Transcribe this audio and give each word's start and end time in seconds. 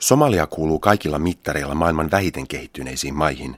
Somalia 0.00 0.46
kuuluu 0.46 0.78
kaikilla 0.78 1.18
mittareilla 1.18 1.74
maailman 1.74 2.10
vähiten 2.10 2.48
kehittyneisiin 2.48 3.14
maihin, 3.14 3.56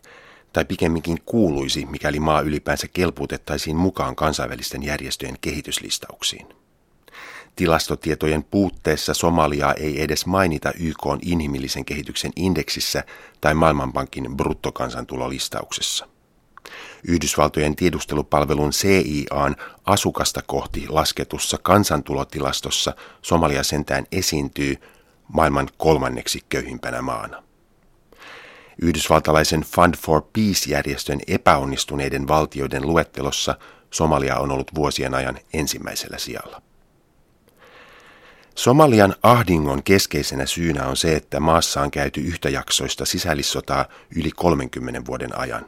tai 0.53 0.65
pikemminkin 0.65 1.19
kuuluisi, 1.27 1.87
mikäli 1.87 2.21
maa 2.21 2.41
ylipäänsä 2.41 2.89
kelpuutettaisiin 2.89 3.77
mukaan 3.77 4.17
kansainvälisten 4.17 4.83
järjestöjen 4.83 5.37
kehityslistauksiin. 5.41 6.47
Tilastotietojen 7.57 8.45
puutteessa 8.45 9.15
Somaliaa 9.15 9.75
ei 9.75 10.03
edes 10.03 10.27
mainita 10.27 10.73
YK 10.79 11.07
inhimillisen 11.23 11.85
kehityksen 11.85 12.33
indeksissä 12.37 13.05
tai 13.41 13.55
Maailmanpankin 13.55 14.37
bruttokansantulolistauksessa. 14.37 16.09
Yhdysvaltojen 17.09 17.77
tiedustelupalvelun 17.77 18.71
CIAn 18.71 19.57
asukasta 19.85 20.43
kohti 20.47 20.89
lasketussa 20.89 21.59
kansantulotilastossa 21.63 22.95
Somalia 23.23 23.63
sentään 23.63 24.07
esiintyy 24.13 24.77
maailman 25.33 25.69
kolmanneksi 25.77 26.41
köyhimpänä 26.49 27.03
maana. 27.03 27.43
Yhdysvaltalaisen 28.83 29.61
Fund 29.61 29.95
for 29.97 30.23
Peace-järjestön 30.33 31.21
epäonnistuneiden 31.27 32.29
valtioiden 32.29 32.87
luettelossa 32.87 33.55
Somalia 33.91 34.37
on 34.37 34.51
ollut 34.51 34.75
vuosien 34.75 35.15
ajan 35.15 35.39
ensimmäisellä 35.53 36.19
sijalla. 36.19 36.63
Somalian 38.55 39.15
ahdingon 39.23 39.83
keskeisenä 39.83 40.47
syynä 40.47 40.87
on 40.87 40.97
se, 40.97 41.17
että 41.17 41.41
maassa 41.41 41.83
on 41.83 41.91
käyty 41.91 42.21
yhtäjaksoista 42.21 43.05
sisällissotaa 43.05 43.85
yli 44.17 44.31
30 44.31 45.07
vuoden 45.07 45.39
ajan. 45.39 45.67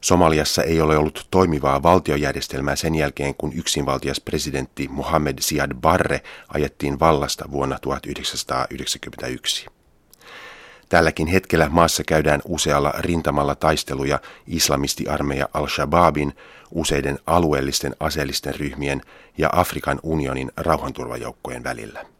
Somaliassa 0.00 0.62
ei 0.62 0.80
ole 0.80 0.96
ollut 0.98 1.26
toimivaa 1.30 1.82
valtiojärjestelmää 1.82 2.76
sen 2.76 2.94
jälkeen, 2.94 3.34
kun 3.34 3.52
yksinvaltias 3.52 4.20
presidentti 4.20 4.88
Mohammed 4.88 5.38
Siad 5.40 5.74
Barre 5.74 6.20
ajettiin 6.48 7.00
vallasta 7.00 7.44
vuonna 7.50 7.78
1991. 7.78 9.66
Tälläkin 10.88 11.26
hetkellä 11.26 11.68
maassa 11.68 12.04
käydään 12.04 12.40
usealla 12.44 12.92
rintamalla 12.98 13.54
taisteluja 13.54 14.20
islamistiarmeija 14.46 15.48
al-Shabaabin, 15.54 16.32
useiden 16.70 17.18
alueellisten 17.26 17.96
aseellisten 18.00 18.54
ryhmien 18.54 19.02
ja 19.38 19.50
Afrikan 19.52 20.00
unionin 20.02 20.52
rauhanturvajoukkojen 20.56 21.64
välillä. 21.64 22.15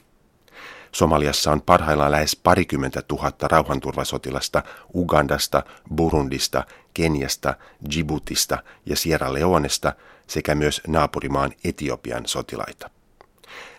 Somaliassa 0.97 1.53
on 1.53 1.63
parhaillaan 1.63 2.13
lähes 2.13 2.37
parikymmentä 2.37 3.03
tuhatta 3.03 3.49
rauhanturvasotilasta 3.49 4.63
Ugandasta, 4.95 5.63
Burundista, 5.95 6.65
Keniasta, 6.95 7.55
Djiboutista 7.91 8.59
ja 8.87 8.97
Sierra 8.97 9.33
Leonesta 9.33 9.93
sekä 10.27 10.55
myös 10.55 10.81
naapurimaan 10.87 11.53
Etiopian 11.65 12.27
sotilaita. 12.27 12.91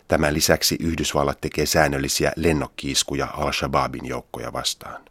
Tämän 0.07 0.33
lisäksi 0.33 0.77
Yhdysvallat 0.79 1.41
tekee 1.41 1.65
säännöllisiä 1.65 2.31
lennokkiiskuja 2.35 3.27
al-Shabaabin 3.33 4.05
joukkoja 4.05 4.53
vastaan. 4.53 5.01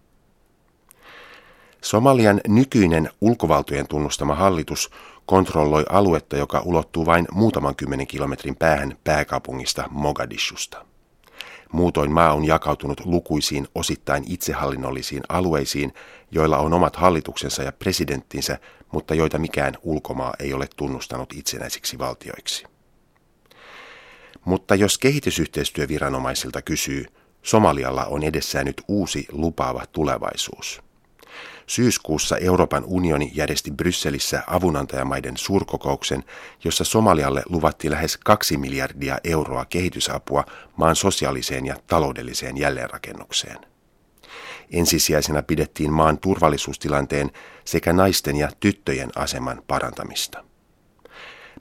Somalian 1.83 2.41
nykyinen 2.49 3.11
ulkovaltojen 3.21 3.89
tunnustama 3.89 4.35
hallitus 4.35 4.91
kontrolloi 5.27 5.85
aluetta, 5.89 6.37
joka 6.37 6.61
ulottuu 6.65 7.07
vain 7.07 7.29
muutaman 7.33 7.77
kymmenen 7.77 8.07
kilometrin 8.07 8.57
päähän 8.57 8.97
pääkaupungista 9.05 9.85
Mogadishusta. 9.91 10.87
Muutoin 11.73 12.13
maa 12.13 12.33
on 12.35 12.45
jakautunut 12.45 13.01
lukuisiin 13.05 13.69
osittain 13.75 14.25
itsehallinnollisiin 14.29 15.23
alueisiin, 15.29 15.93
joilla 16.31 16.59
on 16.59 16.73
omat 16.73 16.97
hallituksensa 16.97 17.63
ja 17.63 17.73
presidenttinsä, 17.73 18.59
mutta 18.93 19.15
joita 19.15 19.39
mikään 19.39 19.75
ulkomaa 19.83 20.35
ei 20.39 20.53
ole 20.53 20.69
tunnustanut 20.77 21.33
itsenäisiksi 21.33 21.99
valtioiksi. 21.99 22.65
Mutta 24.45 24.75
jos 24.75 24.99
kehitysyhteistyöviranomaisilta 24.99 26.63
kysyy, 26.63 27.05
Somalialla 27.43 28.05
on 28.05 28.23
edessään 28.23 28.67
nyt 28.67 28.83
uusi 28.89 29.27
lupaava 29.33 29.87
tulevaisuus. 29.93 30.86
Syyskuussa 31.67 32.37
Euroopan 32.37 32.85
unioni 32.87 33.31
järjesti 33.35 33.71
Brysselissä 33.71 34.43
avunantajamaiden 34.47 35.37
suurkokouksen, 35.37 36.25
jossa 36.65 36.85
Somalialle 36.85 37.43
luvattiin 37.49 37.91
lähes 37.91 38.17
kaksi 38.17 38.57
miljardia 38.57 39.19
euroa 39.25 39.65
kehitysapua 39.65 40.45
maan 40.77 40.97
sosiaaliseen 40.97 41.67
ja 41.67 41.77
taloudelliseen 41.87 42.57
jälleenrakennukseen. 42.57 43.59
Ensisijaisena 44.71 45.43
pidettiin 45.43 45.93
maan 45.93 46.19
turvallisuustilanteen 46.19 47.31
sekä 47.65 47.93
naisten 47.93 48.37
ja 48.37 48.49
tyttöjen 48.61 49.11
aseman 49.17 49.63
parantamista. 49.67 50.45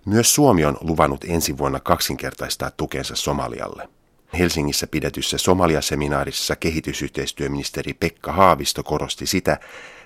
Myös 0.06 0.36
Suomi 0.36 0.66
on 0.66 0.78
luvannut 0.82 1.24
ensi 1.24 1.58
vuonna 1.58 1.80
kaksinkertaistaa 1.80 2.72
tukensa 2.72 3.16
Somalialle. 3.16 3.90
Helsingissä 4.36 4.88
pidetyssä 4.88 5.38
Somalia-seminaarissa 5.38 6.56
kehitysyhteistyöministeri 6.56 7.94
Pekka 7.94 8.32
Haavisto 8.32 8.84
korosti 8.84 9.26
sitä, 9.26 9.60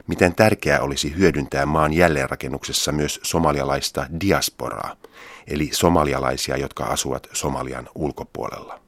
miten 0.08 0.36
tärkeää 0.36 0.82
olisi 0.82 1.16
hyödyntää 1.16 1.66
maan 1.66 1.94
jälleenrakennuksessa 1.94 2.92
myös 2.92 3.20
somalialaista 3.24 4.08
diasporaa, 4.22 4.96
eli 5.48 5.70
somalialaisia, 5.74 6.58
jotka 6.58 6.84
asuvat 6.84 7.28
Somalian 7.34 7.90
ulkopuolella. 7.96 8.80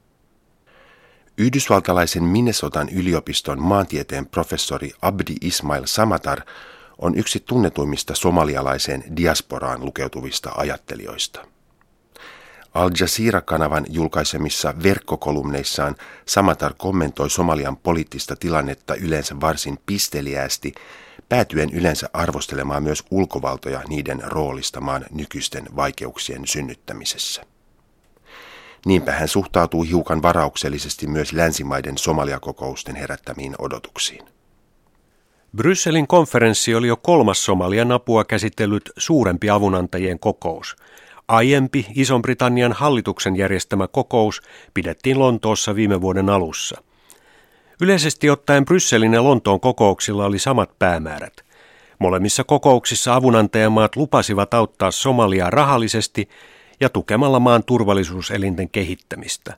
Yhdysvaltalaisen 1.38 2.24
Minnesotan 2.24 2.88
yliopiston 2.88 3.62
maantieteen 3.62 4.26
professori 4.26 4.92
Abdi 5.02 5.34
Ismail 5.40 5.82
Samatar 5.86 6.40
on 6.98 7.18
yksi 7.18 7.40
tunnetuimmista 7.40 8.14
somalialaiseen 8.14 9.04
diasporaan 9.16 9.84
lukeutuvista 9.84 10.52
ajattelijoista. 10.56 11.51
Al 12.74 12.90
Jazeera-kanavan 13.00 13.86
julkaisemissa 13.88 14.74
verkkokolumneissaan 14.82 15.96
Samatar 16.26 16.74
kommentoi 16.78 17.30
Somalian 17.30 17.76
poliittista 17.76 18.36
tilannetta 18.36 18.94
yleensä 18.94 19.40
varsin 19.40 19.78
pisteliäästi, 19.86 20.74
päätyen 21.28 21.70
yleensä 21.70 22.08
arvostelemaan 22.12 22.82
myös 22.82 23.04
ulkovaltoja 23.10 23.82
niiden 23.88 24.22
roolista 24.24 24.80
maan 24.80 25.04
nykyisten 25.10 25.68
vaikeuksien 25.76 26.46
synnyttämisessä. 26.46 27.42
Niinpä 28.86 29.12
hän 29.12 29.28
suhtautuu 29.28 29.82
hiukan 29.82 30.22
varauksellisesti 30.22 31.06
myös 31.06 31.32
länsimaiden 31.32 31.98
somaliakokousten 31.98 32.96
herättämiin 32.96 33.54
odotuksiin. 33.58 34.24
Brysselin 35.56 36.06
konferenssi 36.06 36.74
oli 36.74 36.88
jo 36.88 36.96
kolmas 36.96 37.44
Somalian 37.44 37.92
apua 37.92 38.24
käsitellyt 38.24 38.90
suurempi 38.96 39.50
avunantajien 39.50 40.18
kokous. 40.18 40.76
Aiempi 41.32 41.86
Ison-Britannian 41.94 42.72
hallituksen 42.72 43.36
järjestämä 43.36 43.88
kokous 43.88 44.42
pidettiin 44.74 45.18
Lontoossa 45.18 45.74
viime 45.74 46.00
vuoden 46.00 46.28
alussa. 46.28 46.82
Yleisesti 47.80 48.30
ottaen 48.30 48.64
Brysselin 48.64 49.12
ja 49.12 49.24
Lontoon 49.24 49.60
kokouksilla 49.60 50.24
oli 50.24 50.38
samat 50.38 50.78
päämäärät. 50.78 51.32
Molemmissa 51.98 52.44
kokouksissa 52.44 53.14
avunantajamaat 53.14 53.96
lupasivat 53.96 54.54
auttaa 54.54 54.90
Somaliaa 54.90 55.50
rahallisesti 55.50 56.28
ja 56.80 56.88
tukemalla 56.88 57.40
maan 57.40 57.64
turvallisuuselinten 57.64 58.70
kehittämistä. 58.70 59.56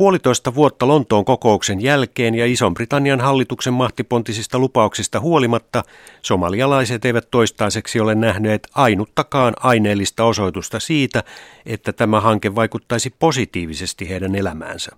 Puolitoista 0.00 0.54
vuotta 0.54 0.88
Lontoon 0.88 1.24
kokouksen 1.24 1.80
jälkeen 1.80 2.34
ja 2.34 2.46
Ison-Britannian 2.46 3.20
hallituksen 3.20 3.72
mahtipontisista 3.72 4.58
lupauksista 4.58 5.20
huolimatta 5.20 5.82
somalialaiset 6.22 7.04
eivät 7.04 7.28
toistaiseksi 7.30 8.00
ole 8.00 8.14
nähneet 8.14 8.68
ainuttakaan 8.74 9.54
aineellista 9.60 10.24
osoitusta 10.24 10.80
siitä, 10.80 11.24
että 11.66 11.92
tämä 11.92 12.20
hanke 12.20 12.54
vaikuttaisi 12.54 13.14
positiivisesti 13.18 14.08
heidän 14.08 14.34
elämäänsä. 14.34 14.90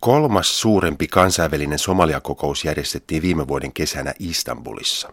Kolmas 0.00 0.60
suurempi 0.60 1.06
kansainvälinen 1.06 1.78
somaliakokous 1.78 2.64
järjestettiin 2.64 3.22
viime 3.22 3.48
vuoden 3.48 3.72
kesänä 3.72 4.14
Istanbulissa. 4.18 5.12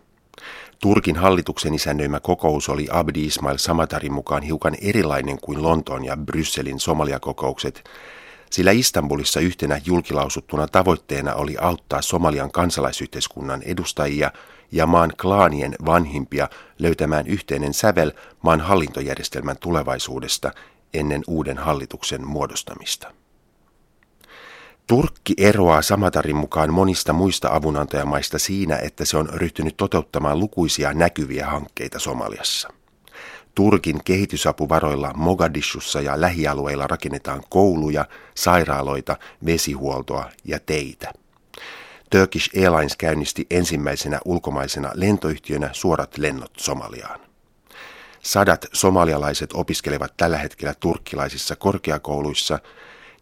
Turkin 0.80 1.16
hallituksen 1.16 1.74
isännöimä 1.74 2.20
kokous 2.20 2.70
oli 2.70 2.88
Abdi 2.92 3.26
Ismail 3.26 3.58
Samatarin 3.58 4.14
mukaan 4.14 4.44
hiukan 4.44 4.76
erilainen 4.82 5.40
kuin 5.42 5.64
Lontoon 5.64 6.06
ja 6.06 6.18
Brysselin 6.18 6.80
somaliakokoukset, 6.80 7.84
sillä 8.56 8.72
Istanbulissa 8.72 9.40
yhtenä 9.40 9.82
julkilausuttuna 9.86 10.68
tavoitteena 10.68 11.34
oli 11.34 11.56
auttaa 11.58 12.02
Somalian 12.02 12.52
kansalaisyhteiskunnan 12.52 13.62
edustajia 13.64 14.32
ja 14.72 14.88
maan 14.88 15.14
klaanien 15.22 15.76
vanhimpia 15.86 16.50
löytämään 16.80 17.28
yhteinen 17.28 17.74
sävel 17.74 18.12
maan 18.42 18.62
hallintojärjestelmän 18.62 19.58
tulevaisuudesta 19.58 20.52
ennen 20.94 21.22
uuden 21.28 21.58
hallituksen 21.58 22.28
muodostamista. 22.28 23.14
Turkki 24.88 25.34
eroaa 25.38 25.82
Samatarin 25.82 26.36
mukaan 26.36 26.74
monista 26.74 27.14
muista 27.14 27.50
avunantajamaista 27.52 28.40
siinä, 28.40 28.78
että 28.78 29.06
se 29.06 29.18
on 29.18 29.30
ryhtynyt 29.30 29.78
toteuttamaan 29.78 30.40
lukuisia 30.40 30.94
näkyviä 30.94 31.48
hankkeita 31.48 32.00
Somaliassa. 32.00 32.70
Turkin 33.56 34.04
kehitysapuvaroilla 34.04 35.12
Mogadishussa 35.16 36.02
ja 36.02 36.22
lähialueilla 36.22 36.88
rakennetaan 36.88 37.44
kouluja, 37.50 38.06
sairaaloita, 38.36 39.18
vesihuoltoa 39.46 40.30
ja 40.44 40.60
teitä. 40.60 41.14
Turkish 42.10 42.58
Airlines 42.58 42.96
käynnisti 42.98 43.48
ensimmäisenä 43.50 44.20
ulkomaisena 44.26 44.92
lentoyhtiönä 44.94 45.70
suorat 45.74 46.18
lennot 46.18 46.52
Somaliaan. 46.58 47.20
Sadat 48.22 48.66
somalialaiset 48.74 49.50
opiskelevat 49.54 50.14
tällä 50.18 50.38
hetkellä 50.38 50.74
turkkilaisissa 50.80 51.56
korkeakouluissa 51.56 52.60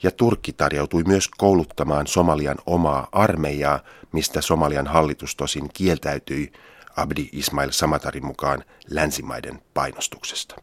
ja 0.03 0.11
Turkki 0.11 0.53
tarjoutui 0.53 1.03
myös 1.03 1.27
kouluttamaan 1.37 2.07
Somalian 2.07 2.57
omaa 2.65 3.07
armeijaa, 3.11 3.79
mistä 4.11 4.41
Somalian 4.41 4.87
hallitus 4.87 5.35
tosin 5.35 5.69
kieltäytyi 5.73 6.51
Abdi 6.97 7.29
Ismail 7.31 7.71
Samatarin 7.71 8.25
mukaan 8.25 8.63
länsimaiden 8.89 9.61
painostuksesta. 9.73 10.55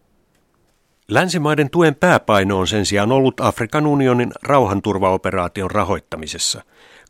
Länsimaiden 1.09 1.71
tuen 1.71 1.95
pääpaino 1.95 2.59
on 2.59 2.67
sen 2.67 2.87
sijaan 2.87 3.13
ollut 3.13 3.41
Afrikan 3.41 3.87
unionin 3.87 4.33
rauhanturvaoperaation 4.43 5.71
rahoittamisessa. 5.71 6.63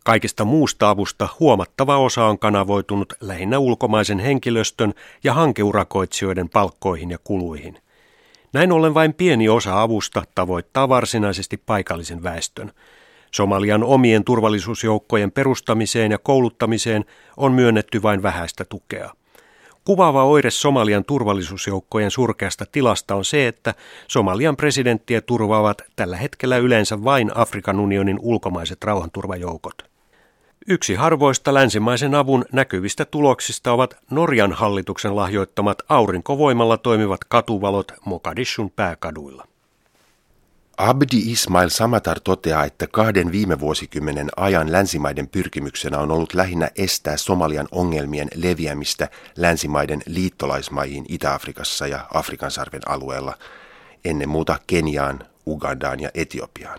Kaikesta 0.04 0.44
muusta 0.44 0.90
avusta 0.90 1.28
huomattava 1.40 1.98
osa 1.98 2.24
on 2.24 2.38
kanavoitunut 2.38 3.12
lähinnä 3.20 3.58
ulkomaisen 3.58 4.18
henkilöstön 4.18 4.94
ja 5.24 5.34
hankeurakoitsijoiden 5.34 6.48
palkkoihin 6.48 7.10
ja 7.10 7.18
kuluihin. 7.24 7.78
Näin 8.52 8.72
ollen 8.72 8.94
vain 8.94 9.14
pieni 9.14 9.48
osa 9.48 9.82
avusta 9.82 10.22
tavoittaa 10.34 10.88
varsinaisesti 10.88 11.56
paikallisen 11.56 12.22
väestön. 12.22 12.72
Somalian 13.30 13.84
omien 13.84 14.24
turvallisuusjoukkojen 14.24 15.32
perustamiseen 15.32 16.10
ja 16.10 16.18
kouluttamiseen 16.18 17.04
on 17.36 17.52
myönnetty 17.52 18.02
vain 18.02 18.22
vähäistä 18.22 18.64
tukea. 18.64 19.10
Kuvaava 19.84 20.24
oire 20.24 20.50
Somalian 20.50 21.04
turvallisuusjoukkojen 21.04 22.10
surkeasta 22.10 22.64
tilasta 22.72 23.14
on 23.14 23.24
se, 23.24 23.48
että 23.48 23.74
Somalian 24.08 24.56
presidenttiä 24.56 25.20
turvaavat 25.20 25.82
tällä 25.96 26.16
hetkellä 26.16 26.56
yleensä 26.56 27.04
vain 27.04 27.30
Afrikan 27.34 27.80
unionin 27.80 28.18
ulkomaiset 28.22 28.84
rauhanturvajoukot. 28.84 29.90
Yksi 30.68 30.94
harvoista 30.94 31.54
länsimaisen 31.54 32.14
avun 32.14 32.44
näkyvistä 32.52 33.04
tuloksista 33.04 33.72
ovat 33.72 33.96
Norjan 34.10 34.52
hallituksen 34.52 35.16
lahjoittamat 35.16 35.78
aurinkovoimalla 35.88 36.76
toimivat 36.76 37.20
katuvalot 37.28 37.92
Mogadishun 38.04 38.70
pääkaduilla. 38.70 39.49
Abdi 40.82 41.18
Ismail 41.32 41.68
Samatar 41.68 42.20
toteaa, 42.20 42.64
että 42.64 42.86
kahden 42.86 43.32
viime 43.32 43.60
vuosikymmenen 43.60 44.28
ajan 44.36 44.72
länsimaiden 44.72 45.28
pyrkimyksenä 45.28 45.98
on 45.98 46.10
ollut 46.10 46.34
lähinnä 46.34 46.70
estää 46.76 47.16
Somalian 47.16 47.68
ongelmien 47.72 48.28
leviämistä 48.34 49.08
länsimaiden 49.36 50.02
liittolaismaihin 50.06 51.04
Itä-Afrikassa 51.08 51.86
ja 51.86 52.06
Afrikan 52.14 52.50
sarven 52.50 52.80
alueella, 52.86 53.38
ennen 54.04 54.28
muuta 54.28 54.58
Keniaan, 54.66 55.18
Ugandaan 55.46 56.00
ja 56.00 56.10
Etiopiaan. 56.14 56.78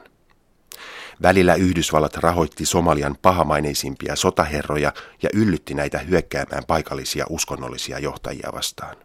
Välillä 1.22 1.56
Yhdysvallat 1.56 2.16
rahoitti 2.16 2.66
Somalian 2.66 3.16
pahamaineisimpia 3.22 4.16
sotaherroja 4.16 4.94
ja 5.24 5.30
yllytti 5.34 5.74
näitä 5.74 5.98
hyökkäämään 5.98 6.64
paikallisia 6.68 7.26
uskonnollisia 7.30 8.00
johtajia 8.00 8.50
vastaan. 8.54 8.96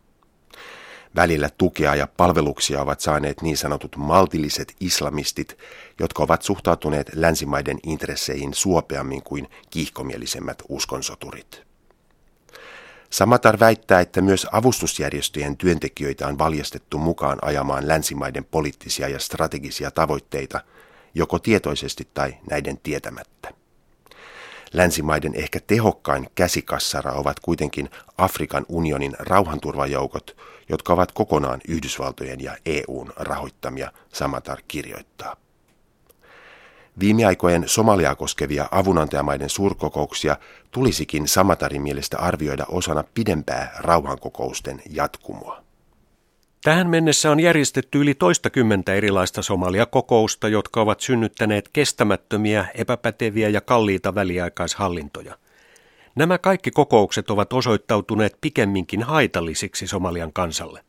Välillä 1.16 1.50
tukea 1.58 1.94
ja 1.94 2.06
palveluksia 2.16 2.82
ovat 2.82 3.00
saaneet 3.00 3.42
niin 3.42 3.56
sanotut 3.56 3.96
maltilliset 3.96 4.76
islamistit, 4.80 5.58
jotka 6.00 6.22
ovat 6.22 6.42
suhtautuneet 6.42 7.10
länsimaiden 7.14 7.78
intresseihin 7.82 8.54
suopeammin 8.54 9.22
kuin 9.22 9.48
kiihkomielisemmät 9.70 10.62
uskonsoturit. 10.68 11.66
Samatar 13.10 13.60
väittää, 13.60 14.00
että 14.00 14.20
myös 14.20 14.46
avustusjärjestöjen 14.52 15.56
työntekijöitä 15.56 16.26
on 16.26 16.38
valjastettu 16.38 16.98
mukaan 16.98 17.38
ajamaan 17.42 17.88
länsimaiden 17.88 18.44
poliittisia 18.44 19.08
ja 19.08 19.18
strategisia 19.18 19.90
tavoitteita, 19.90 20.60
joko 21.14 21.38
tietoisesti 21.38 22.08
tai 22.14 22.36
näiden 22.50 22.78
tietämättä. 22.82 23.55
Länsimaiden 24.72 25.34
ehkä 25.34 25.60
tehokkain 25.66 26.28
käsikassara 26.34 27.12
ovat 27.12 27.40
kuitenkin 27.40 27.90
Afrikan 28.18 28.66
unionin 28.68 29.16
rauhanturvajoukot, 29.18 30.36
jotka 30.68 30.92
ovat 30.92 31.12
kokonaan 31.12 31.60
Yhdysvaltojen 31.68 32.40
ja 32.40 32.56
EUn 32.66 33.12
rahoittamia, 33.16 33.92
Samatar 34.12 34.58
kirjoittaa. 34.68 35.36
Viime 37.00 37.24
aikojen 37.24 37.62
Somaliaa 37.66 38.14
koskevia 38.14 38.68
avunantajamaiden 38.70 39.50
suurkokouksia 39.50 40.36
tulisikin 40.70 41.28
Samatarin 41.28 41.82
mielestä 41.82 42.18
arvioida 42.18 42.66
osana 42.68 43.04
pidempää 43.14 43.76
rauhankokousten 43.78 44.82
jatkumoa. 44.90 45.65
Tähän 46.66 46.90
mennessä 46.90 47.30
on 47.30 47.40
järjestetty 47.40 48.00
yli 48.00 48.14
toistakymmentä 48.14 48.94
erilaista 48.94 49.42
Somalia-kokousta, 49.42 50.48
jotka 50.48 50.80
ovat 50.80 51.00
synnyttäneet 51.00 51.68
kestämättömiä, 51.72 52.66
epäpäteviä 52.74 53.48
ja 53.48 53.60
kalliita 53.60 54.14
väliaikaishallintoja. 54.14 55.38
Nämä 56.14 56.38
kaikki 56.38 56.70
kokoukset 56.70 57.30
ovat 57.30 57.52
osoittautuneet 57.52 58.38
pikemminkin 58.40 59.02
haitallisiksi 59.02 59.86
Somalian 59.86 60.32
kansalle. 60.32 60.80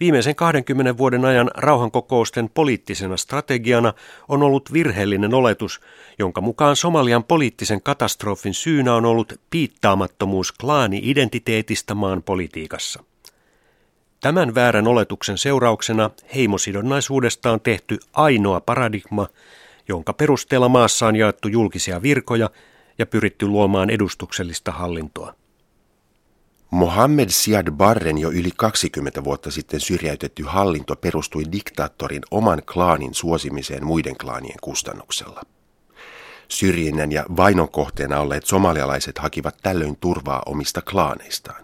Viimeisen 0.00 0.34
20 0.34 0.98
vuoden 0.98 1.24
ajan 1.24 1.50
rauhankokousten 1.54 2.50
poliittisena 2.54 3.16
strategiana 3.16 3.92
on 4.28 4.42
ollut 4.42 4.72
virheellinen 4.72 5.34
oletus, 5.34 5.80
jonka 6.18 6.40
mukaan 6.40 6.76
Somalian 6.76 7.24
poliittisen 7.24 7.82
katastrofin 7.82 8.54
syynä 8.54 8.94
on 8.94 9.04
ollut 9.04 9.40
piittaamattomuus 9.50 10.52
klaani-identiteetistä 10.52 11.94
maan 11.94 12.22
politiikassa. 12.22 13.04
Tämän 14.24 14.54
väärän 14.54 14.86
oletuksen 14.86 15.38
seurauksena 15.38 16.10
heimosidonnaisuudesta 16.34 17.50
on 17.50 17.60
tehty 17.60 17.98
ainoa 18.12 18.60
paradigma, 18.60 19.26
jonka 19.88 20.12
perusteella 20.12 20.68
maassa 20.68 21.06
on 21.06 21.16
jaettu 21.16 21.48
julkisia 21.48 22.02
virkoja 22.02 22.50
ja 22.98 23.06
pyritty 23.06 23.46
luomaan 23.46 23.90
edustuksellista 23.90 24.72
hallintoa. 24.72 25.34
Mohammed 26.70 27.28
Siad 27.28 27.70
Barren 27.70 28.18
jo 28.18 28.30
yli 28.30 28.50
20 28.56 29.24
vuotta 29.24 29.50
sitten 29.50 29.80
syrjäytetty 29.80 30.42
hallinto 30.42 30.96
perustui 30.96 31.42
diktaattorin 31.52 32.22
oman 32.30 32.62
klaanin 32.72 33.14
suosimiseen 33.14 33.86
muiden 33.86 34.16
klaanien 34.16 34.58
kustannuksella. 34.60 35.42
Syrjinnän 36.48 37.12
ja 37.12 37.24
vainon 37.36 37.68
kohteena 37.68 38.20
olleet 38.20 38.46
somalialaiset 38.46 39.18
hakivat 39.18 39.56
tällöin 39.62 39.96
turvaa 39.96 40.42
omista 40.46 40.82
klaaneistaan. 40.82 41.63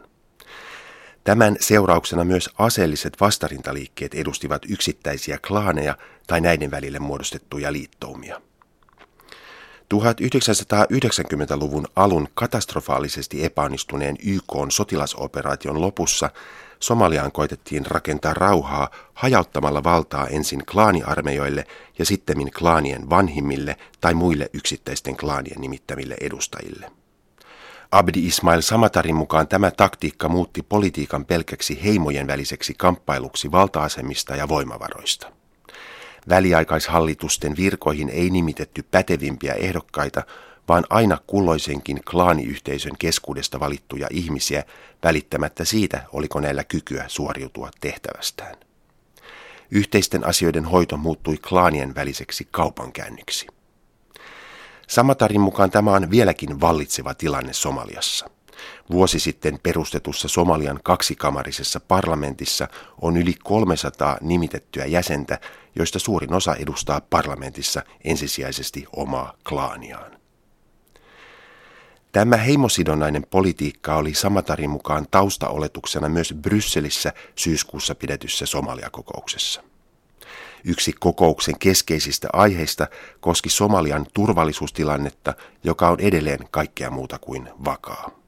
Tämän 1.30 1.56
seurauksena 1.60 2.24
myös 2.24 2.50
aseelliset 2.58 3.16
vastarintaliikkeet 3.20 4.14
edustivat 4.14 4.62
yksittäisiä 4.68 5.38
klaaneja 5.46 5.96
tai 6.26 6.40
näiden 6.40 6.70
välille 6.70 6.98
muodostettuja 6.98 7.72
liittoumia. 7.72 8.40
1990-luvun 9.94 11.86
alun 11.96 12.28
katastrofaalisesti 12.34 13.44
epäonnistuneen 13.44 14.16
YK 14.22 14.52
sotilasoperaation 14.68 15.80
lopussa 15.80 16.30
Somaliaan 16.80 17.32
koitettiin 17.32 17.86
rakentaa 17.86 18.34
rauhaa 18.34 18.90
hajauttamalla 19.14 19.84
valtaa 19.84 20.26
ensin 20.26 20.66
klaaniarmeijoille 20.66 21.66
ja 21.98 22.06
sittemmin 22.06 22.50
klaanien 22.58 23.10
vanhimmille 23.10 23.76
tai 24.00 24.14
muille 24.14 24.50
yksittäisten 24.52 25.16
klaanien 25.16 25.60
nimittämille 25.60 26.16
edustajille. 26.20 26.99
Abdi 27.92 28.26
Ismail 28.26 28.60
Samatarin 28.60 29.16
mukaan 29.16 29.48
tämä 29.48 29.70
taktiikka 29.70 30.28
muutti 30.28 30.62
politiikan 30.62 31.24
pelkäksi 31.24 31.84
heimojen 31.84 32.26
väliseksi 32.26 32.74
kamppailuksi 32.78 33.52
valta-asemista 33.52 34.36
ja 34.36 34.48
voimavaroista. 34.48 35.32
Väliaikaishallitusten 36.28 37.56
virkoihin 37.56 38.08
ei 38.08 38.30
nimitetty 38.30 38.82
pätevimpiä 38.90 39.52
ehdokkaita, 39.52 40.22
vaan 40.68 40.84
aina 40.90 41.18
kulloisenkin 41.26 42.00
klaaniyhteisön 42.10 42.92
keskuudesta 42.98 43.60
valittuja 43.60 44.06
ihmisiä 44.10 44.64
välittämättä 45.02 45.64
siitä, 45.64 46.02
oliko 46.12 46.40
näillä 46.40 46.64
kykyä 46.64 47.04
suoriutua 47.08 47.70
tehtävästään. 47.80 48.56
Yhteisten 49.70 50.26
asioiden 50.26 50.64
hoito 50.64 50.96
muuttui 50.96 51.36
klaanien 51.48 51.94
väliseksi 51.94 52.48
kaupankäynniksi. 52.50 53.46
Samatarin 54.90 55.40
mukaan 55.40 55.70
tämä 55.70 55.92
on 55.92 56.10
vieläkin 56.10 56.60
vallitseva 56.60 57.14
tilanne 57.14 57.52
Somaliassa. 57.52 58.30
Vuosi 58.90 59.18
sitten 59.18 59.58
perustetussa 59.62 60.28
Somalian 60.28 60.80
kaksikamarisessa 60.84 61.80
parlamentissa 61.80 62.68
on 63.00 63.16
yli 63.16 63.34
300 63.44 64.18
nimitettyä 64.20 64.84
jäsentä, 64.84 65.40
joista 65.76 65.98
suurin 65.98 66.34
osa 66.34 66.54
edustaa 66.54 67.00
parlamentissa 67.00 67.82
ensisijaisesti 68.04 68.86
omaa 68.96 69.34
klaaniaan. 69.48 70.12
Tämä 72.12 72.36
heimosidonnainen 72.36 73.26
politiikka 73.30 73.96
oli 73.96 74.14
Samatarin 74.14 74.70
mukaan 74.70 75.06
taustaoletuksena 75.10 76.08
myös 76.08 76.34
Brysselissä 76.42 77.12
syyskuussa 77.36 77.94
pidetyssä 77.94 78.46
Somalia-kokouksessa. 78.46 79.69
Yksi 80.64 80.92
kokouksen 81.00 81.58
keskeisistä 81.58 82.28
aiheista 82.32 82.86
koski 83.20 83.48
Somalian 83.48 84.06
turvallisuustilannetta, 84.14 85.34
joka 85.64 85.88
on 85.88 86.00
edelleen 86.00 86.38
kaikkea 86.50 86.90
muuta 86.90 87.18
kuin 87.18 87.48
vakaa. 87.64 88.20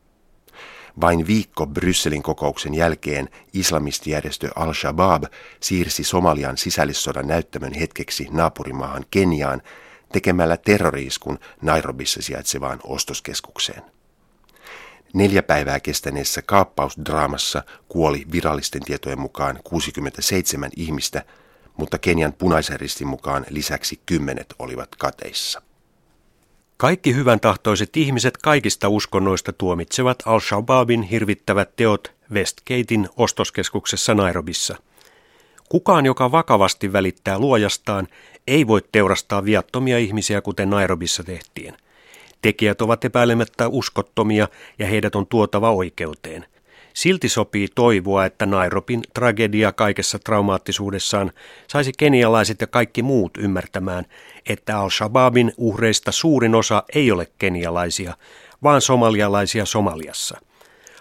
Vain 1.01 1.27
viikko 1.27 1.67
Brysselin 1.67 2.23
kokouksen 2.23 2.75
jälkeen 2.75 3.29
islamistijärjestö 3.53 4.51
Al-Shabaab 4.57 5.25
siirsi 5.61 6.05
Somalian 6.05 6.59
sisällissodan 6.59 7.27
näyttämön 7.27 7.73
hetkeksi 7.75 8.29
naapurimaahan 8.31 9.05
Keniaan 9.11 9.63
tekemällä 10.13 10.57
terroriiskun 10.57 11.39
Nairobissa 11.63 12.23
sijaitsevaan 12.23 12.81
ostoskeskukseen. 12.85 13.83
Neljä 15.15 15.43
päivää 15.43 15.81
kestäneessä 15.81 16.43
kaappausdraamassa 16.43 17.63
kuoli 17.89 18.27
virallisten 18.33 18.83
tietojen 18.83 19.21
mukaan 19.21 19.59
67 19.65 20.71
ihmistä– 20.77 21.25
mutta 21.83 21.99
Kenian 21.99 22.33
punaisen 22.33 22.81
ristin 22.81 23.07
mukaan 23.07 23.47
lisäksi 23.51 24.01
kymmenet 24.07 24.55
olivat 24.59 24.89
kateissa. 24.99 25.63
Kaikki 26.77 27.15
hyvän 27.15 27.41
tahtoiset 27.41 27.97
ihmiset 27.97 28.37
kaikista 28.37 28.89
uskonnoista 28.89 29.53
tuomitsevat 29.53 30.23
Al-Shabaabin 30.27 31.03
hirvittävät 31.03 31.77
teot 31.77 32.13
Westgatein 32.33 33.09
ostoskeskuksessa 33.17 34.15
Nairobissa. 34.15 34.77
Kukaan, 35.69 36.07
joka 36.07 36.33
vakavasti 36.33 36.93
välittää 36.93 37.39
luojastaan, 37.39 38.09
ei 38.47 38.67
voi 38.67 38.81
teurastaa 38.93 39.45
viattomia 39.45 39.99
ihmisiä, 39.99 40.41
kuten 40.41 40.71
Nairobissa 40.71 41.25
tehtiin. 41.25 41.77
Tekijät 42.43 42.83
ovat 42.83 43.05
epäilemättä 43.05 43.69
uskottomia 43.69 44.49
ja 44.79 44.87
heidät 44.87 45.15
on 45.15 45.27
tuotava 45.27 45.71
oikeuteen. 45.71 46.47
Silti 46.95 47.29
sopii 47.29 47.69
toivoa, 47.75 48.25
että 48.25 48.47
Nairobin 48.47 49.03
tragedia 49.15 49.73
kaikessa 49.73 50.19
traumaattisuudessaan 50.19 51.33
saisi 51.69 51.93
kenialaiset 51.99 52.61
ja 52.61 52.67
kaikki 52.67 53.03
muut 53.03 53.37
ymmärtämään, 53.37 54.05
että 54.49 54.79
Al-Shabaabin 54.79 55.53
uhreista 55.57 56.13
suurin 56.13 56.55
osa 56.55 56.83
ei 56.95 57.11
ole 57.11 57.29
kenialaisia, 57.39 58.17
vaan 58.63 58.81
somalialaisia 58.81 59.67
Somaliassa. 59.67 60.39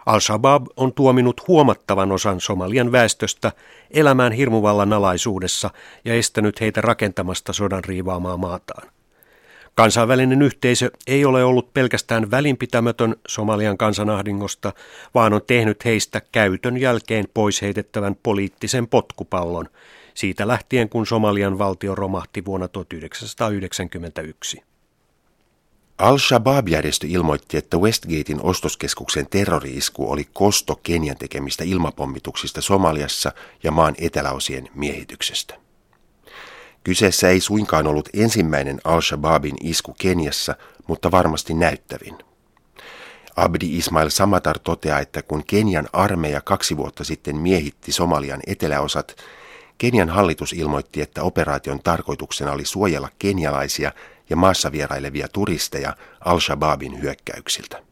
Al-Shabaab 0.05 0.65
on 0.75 0.93
tuominut 0.93 1.48
huomattavan 1.48 2.12
osan 2.12 2.41
Somalian 2.41 2.91
väestöstä 2.91 3.51
elämään 3.91 4.31
hirmuvallan 4.31 4.93
alaisuudessa 4.93 5.69
ja 6.05 6.13
estänyt 6.13 6.62
heitä 6.62 6.81
rakentamasta 6.81 7.53
sodan 7.53 7.83
riivaamaa 7.83 8.38
maataan. 8.38 8.88
Kansainvälinen 9.75 10.41
yhteisö 10.41 10.91
ei 11.07 11.25
ole 11.25 11.43
ollut 11.43 11.73
pelkästään 11.73 12.31
välinpitämätön 12.31 13.15
Somalian 13.27 13.77
kansanahdingosta, 13.77 14.73
vaan 15.13 15.33
on 15.33 15.41
tehnyt 15.47 15.85
heistä 15.85 16.21
käytön 16.31 16.77
jälkeen 16.77 17.25
pois 17.33 17.61
heitettävän 17.61 18.15
poliittisen 18.23 18.87
potkupallon, 18.87 19.69
siitä 20.13 20.47
lähtien 20.47 20.89
kun 20.89 21.05
Somalian 21.05 21.57
valtio 21.57 21.95
romahti 21.95 22.45
vuonna 22.45 22.67
1991. 22.67 24.63
Al-Shabaab-järjestö 25.97 27.07
ilmoitti, 27.09 27.57
että 27.57 27.77
Westgatein 27.77 28.41
ostoskeskuksen 28.43 29.27
terroriisku 29.29 30.11
oli 30.11 30.27
kosto 30.33 30.79
Kenian 30.83 31.17
tekemistä 31.17 31.63
ilmapommituksista 31.63 32.61
Somaliassa 32.61 33.31
ja 33.63 33.71
maan 33.71 33.95
eteläosien 33.97 34.69
miehityksestä. 34.75 35.70
Kyseessä 36.83 37.29
ei 37.29 37.39
suinkaan 37.39 37.88
ollut 37.88 38.09
ensimmäinen 38.13 38.81
Al-Shabaabin 38.83 39.55
isku 39.63 39.95
Keniassa, 40.00 40.55
mutta 40.88 41.11
varmasti 41.11 41.53
näyttävin. 41.53 42.17
Abdi 43.35 43.77
Ismail 43.77 44.09
Samatar 44.09 44.59
toteaa, 44.59 45.00
että 45.00 45.21
kun 45.21 45.43
Kenian 45.47 45.88
armeija 45.93 46.41
kaksi 46.41 46.77
vuotta 46.77 47.03
sitten 47.03 47.35
miehitti 47.35 47.91
Somalian 47.91 48.39
eteläosat, 48.47 49.15
Kenian 49.77 50.09
hallitus 50.09 50.53
ilmoitti, 50.53 51.01
että 51.01 51.23
operaation 51.23 51.79
tarkoituksena 51.83 52.51
oli 52.51 52.65
suojella 52.65 53.09
kenialaisia 53.19 53.91
ja 54.29 54.35
maassa 54.35 54.71
vierailevia 54.71 55.27
turisteja 55.27 55.95
Al-Shabaabin 56.19 57.01
hyökkäyksiltä. 57.01 57.83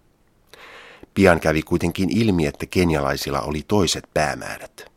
Pian 1.14 1.40
kävi 1.40 1.62
kuitenkin 1.62 2.18
ilmi, 2.18 2.46
että 2.46 2.66
kenialaisilla 2.66 3.42
oli 3.42 3.62
toiset 3.68 4.04
päämäärät. 4.14 4.92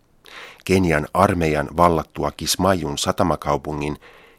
Kenian 0.65 1.09
armeijan 1.15 1.69
vallattua 1.77 2.31
Kismayun 2.31 2.99
satamakaupungin 2.99 3.97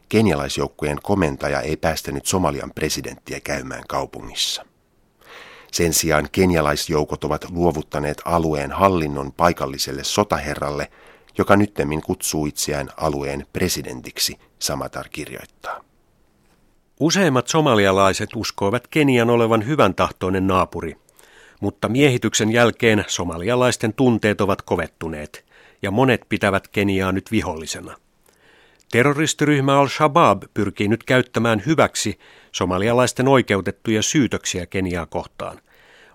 kenialaisjoukkojen 0.08 0.98
komentaja 1.02 1.60
ei 1.60 1.76
päästänyt 1.76 2.26
Somalian 2.26 2.70
presidenttiä 2.74 3.40
käymään 3.40 3.82
kaupungissa. 3.88 4.66
Sen 5.72 5.92
sijaan 5.92 6.28
kenialaisjoukot 6.32 7.24
ovat 7.24 7.50
luovuttaneet 7.50 8.22
alueen 8.24 8.72
hallinnon 8.72 9.32
paikalliselle 9.32 10.04
sotaherralle, 10.04 10.90
joka 11.38 11.56
nyttemmin 11.56 12.02
kutsuu 12.02 12.46
itseään 12.46 12.88
alueen 12.96 13.46
presidentiksi, 13.52 14.38
Samatar 14.58 15.08
kirjoittaa. 15.08 15.80
Useimmat 17.00 17.48
somalialaiset 17.48 18.30
uskoivat 18.36 18.86
Kenian 18.88 19.30
olevan 19.30 19.66
hyvän 19.66 19.94
tahtoinen 19.94 20.46
naapuri, 20.46 20.96
mutta 21.60 21.88
miehityksen 21.88 22.52
jälkeen 22.52 23.04
somalialaisten 23.06 23.92
tunteet 23.92 24.40
ovat 24.40 24.62
kovettuneet 24.62 25.44
ja 25.84 25.90
monet 25.90 26.22
pitävät 26.28 26.68
Keniaa 26.68 27.12
nyt 27.12 27.30
vihollisena. 27.30 27.96
Terroristiryhmä 28.92 29.78
Al-Shabaab 29.78 30.42
pyrkii 30.54 30.88
nyt 30.88 31.04
käyttämään 31.04 31.62
hyväksi 31.66 32.18
somalialaisten 32.52 33.28
oikeutettuja 33.28 34.02
syytöksiä 34.02 34.66
Keniaa 34.66 35.06
kohtaan. 35.06 35.60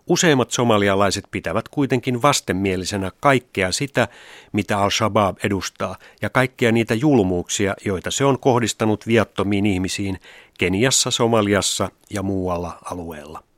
Useimmat 0.08 0.52
somalialaiset 0.52 1.26
pitävät 1.32 1.70
kuitenkin 1.70 2.22
vastenmielisenä 2.22 3.12
kaikkea 3.20 3.72
sitä, 3.72 4.08
mitä 4.52 4.80
Al-Shabaab 4.80 5.38
edustaa, 5.44 5.96
ja 6.22 6.30
kaikkia 6.30 6.72
niitä 6.72 6.94
julmuuksia, 6.94 7.74
joita 7.86 8.12
se 8.12 8.26
on 8.26 8.40
kohdistanut 8.40 9.08
viattomiin 9.08 9.66
ihmisiin 9.66 10.20
Keniassa, 10.58 11.12
Somaliassa 11.12 11.92
ja 12.10 12.24
muualla 12.24 12.80
alueella. 12.86 13.49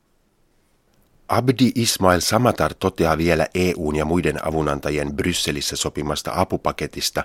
Abdi 1.32 1.72
Ismail 1.74 2.20
Samatar 2.20 2.74
toteaa 2.74 3.18
vielä 3.18 3.46
EUn 3.54 3.96
ja 3.96 4.04
muiden 4.04 4.46
avunantajien 4.46 5.16
Brysselissä 5.16 5.76
sopimasta 5.76 6.32
apupaketista, 6.34 7.24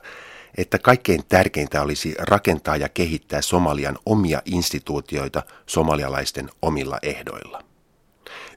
että 0.58 0.80
kaikkein 0.80 1.24
tärkeintä 1.30 1.82
olisi 1.82 2.16
rakentaa 2.20 2.78
ja 2.78 2.90
kehittää 2.90 3.42
Somalian 3.42 3.98
omia 4.06 4.42
instituutioita 4.46 5.44
somalialaisten 5.66 6.50
omilla 6.62 7.00
ehdoilla. 7.02 7.64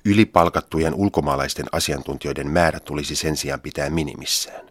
Ylipalkattujen 0.05 0.95
ulkomaalaisten 0.95 1.67
asiantuntijoiden 1.73 2.51
määrä 2.51 2.81
tulisi 2.81 3.17
sen 3.17 3.37
sijaan 3.37 3.61
pitää 3.61 3.91
minimissään. 3.91 4.67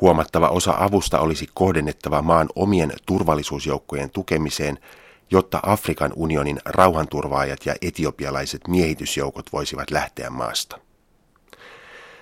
Huomattava 0.00 0.48
osa 0.48 0.74
avusta 0.78 1.20
olisi 1.20 1.46
kohdennettava 1.54 2.22
maan 2.22 2.48
omien 2.56 2.92
turvallisuusjoukkojen 3.06 4.10
tukemiseen– 4.10 4.78
jotta 5.34 5.60
Afrikan 5.62 6.12
unionin 6.16 6.60
rauhanturvaajat 6.64 7.66
ja 7.66 7.74
etiopialaiset 7.82 8.68
miehitysjoukot 8.68 9.52
voisivat 9.52 9.90
lähteä 9.90 10.30
maasta. 10.30 10.78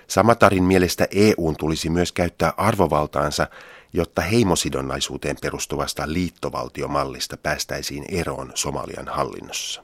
Samatarin 0.07 0.63
mielestä 0.63 1.07
EUn 1.11 1.55
tulisi 1.57 1.89
myös 1.89 2.11
käyttää 2.11 2.53
arvovaltaansa, 2.57 3.47
jotta 3.93 4.21
heimosidonnaisuuteen 4.21 5.35
perustuvasta 5.41 6.03
liittovaltiomallista 6.05 7.37
päästäisiin 7.37 8.05
eroon 8.09 8.51
Somalian 8.55 9.07
hallinnossa. 9.07 9.83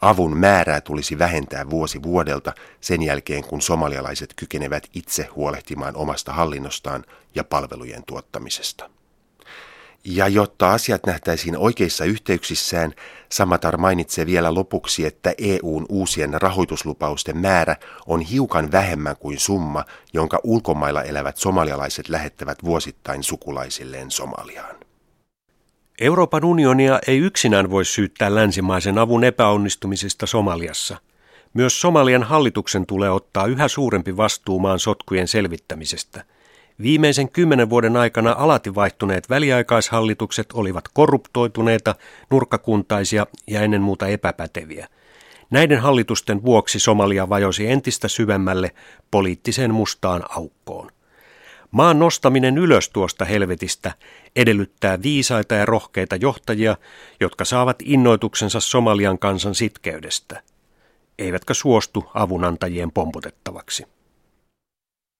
Avun 0.00 0.36
määrää 0.36 0.80
tulisi 0.80 1.18
vähentää 1.18 1.70
vuosi 1.70 2.02
vuodelta 2.02 2.52
sen 2.80 3.02
jälkeen, 3.02 3.44
kun 3.44 3.62
somalialaiset 3.62 4.34
kykenevät 4.36 4.86
itse 4.94 5.22
huolehtimaan 5.22 5.96
omasta 5.96 6.32
hallinnostaan 6.32 7.04
ja 7.34 7.44
palvelujen 7.44 8.02
tuottamisesta. 8.06 8.97
Ja 10.10 10.28
jotta 10.28 10.72
asiat 10.72 11.06
nähtäisiin 11.06 11.58
oikeissa 11.58 12.04
yhteyksissään, 12.04 12.94
Samatar 13.32 13.76
mainitsee 13.76 14.26
vielä 14.26 14.54
lopuksi, 14.54 15.06
että 15.06 15.34
EUn 15.38 15.86
uusien 15.88 16.42
rahoituslupausten 16.42 17.36
määrä 17.36 17.76
on 18.06 18.20
hiukan 18.20 18.72
vähemmän 18.72 19.16
kuin 19.16 19.38
summa, 19.38 19.84
jonka 20.12 20.40
ulkomailla 20.44 21.02
elävät 21.02 21.36
somalialaiset 21.36 22.08
lähettävät 22.08 22.64
vuosittain 22.64 23.22
sukulaisilleen 23.22 24.10
Somaliaan. 24.10 24.76
Euroopan 26.00 26.44
unionia 26.44 26.98
ei 27.06 27.18
yksinään 27.18 27.70
voi 27.70 27.84
syyttää 27.84 28.34
länsimaisen 28.34 28.98
avun 28.98 29.24
epäonnistumisesta 29.24 30.26
Somaliassa. 30.26 30.96
Myös 31.54 31.80
Somalian 31.80 32.22
hallituksen 32.22 32.86
tulee 32.86 33.10
ottaa 33.10 33.46
yhä 33.46 33.68
suurempi 33.68 34.16
vastuu 34.16 34.58
maan 34.58 34.78
sotkujen 34.78 35.28
selvittämisestä– 35.28 36.24
Viimeisen 36.82 37.28
kymmenen 37.28 37.70
vuoden 37.70 37.96
aikana 37.96 38.34
alati 38.38 38.74
vaihtuneet 38.74 39.30
väliaikaishallitukset 39.30 40.46
olivat 40.52 40.84
korruptoituneita, 40.94 41.94
nurkkakuntaisia 42.30 43.26
ja 43.46 43.60
ennen 43.60 43.82
muuta 43.82 44.06
epäpäteviä. 44.06 44.88
Näiden 45.50 45.78
hallitusten 45.78 46.44
vuoksi 46.44 46.78
Somalia 46.78 47.28
vajosi 47.28 47.66
entistä 47.66 48.08
syvemmälle 48.08 48.70
poliittiseen 49.10 49.74
mustaan 49.74 50.22
aukkoon. 50.28 50.90
Maan 51.70 51.98
nostaminen 51.98 52.58
ylös 52.58 52.88
tuosta 52.88 53.24
helvetistä 53.24 53.92
edellyttää 54.36 55.02
viisaita 55.02 55.54
ja 55.54 55.66
rohkeita 55.66 56.16
johtajia, 56.16 56.76
jotka 57.20 57.44
saavat 57.44 57.76
innoituksensa 57.84 58.60
Somalian 58.60 59.18
kansan 59.18 59.54
sitkeydestä, 59.54 60.42
eivätkä 61.18 61.54
suostu 61.54 62.10
avunantajien 62.14 62.92
pomputettavaksi. 62.92 63.97